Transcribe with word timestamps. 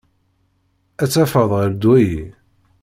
Ad 1.03 1.09
tafeḍ 1.11 1.49
ɣer 1.59 1.69
ddwa-yi. 1.73 2.19